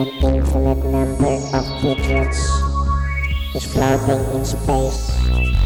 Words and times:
An 0.00 0.08
infinite 0.08 0.82
number 0.86 1.36
of 1.52 1.80
pigeons 1.82 2.38
is 3.54 3.66
floating 3.70 4.34
in 4.34 4.46
space. 4.46 5.59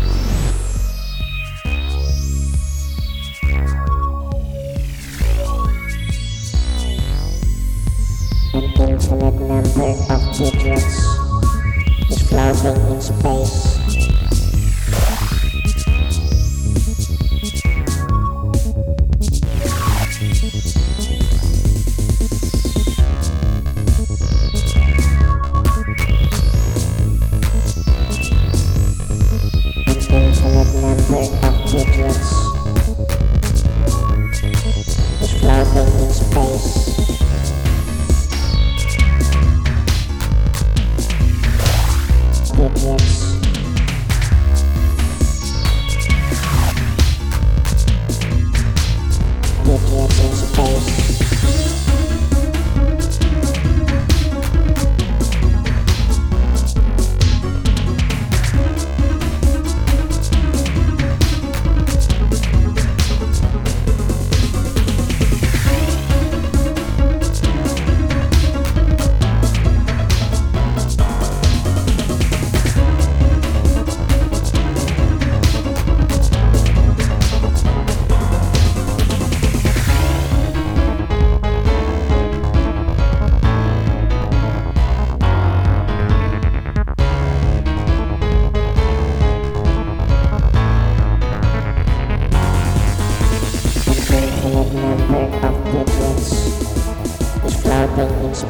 in 98.34 98.40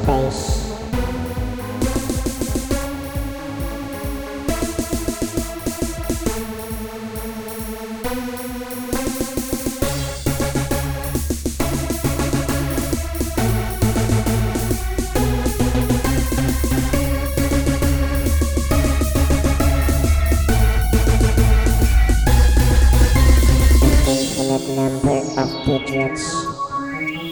infinite 24.08 24.64
number 24.76 25.20
of 25.40 25.66
digits 25.66 26.32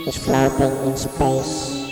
is 0.06 0.16
floating 0.18 0.86
in 0.86 0.96
space. 0.96 1.82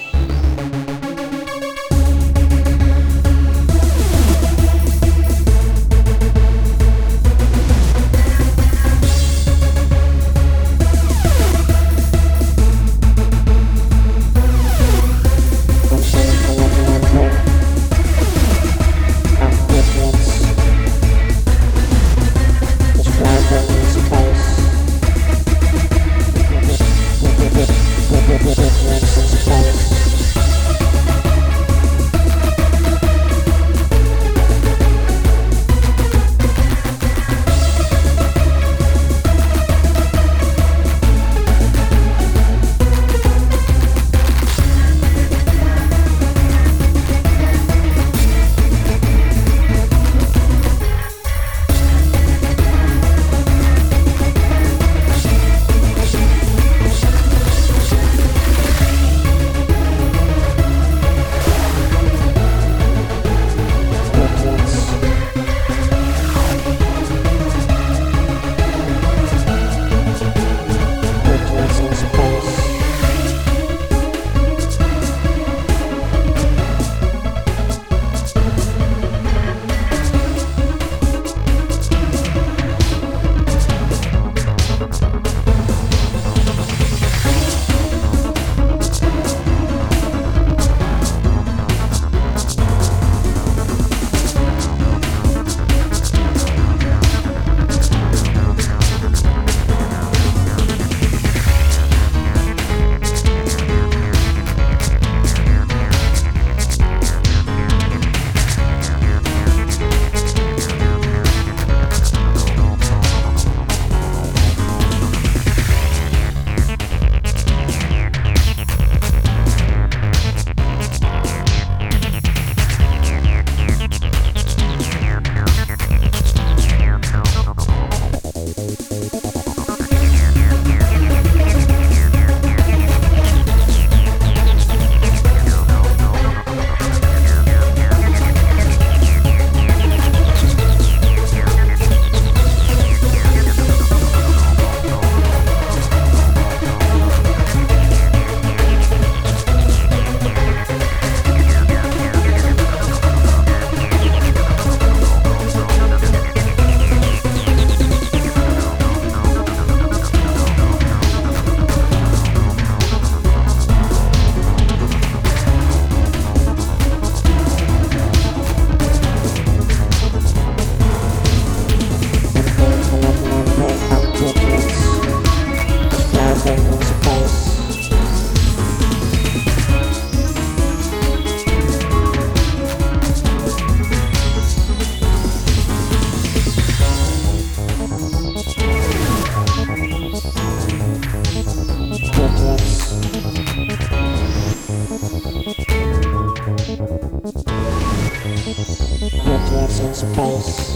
its 199.90 200.02
false. 200.14 200.70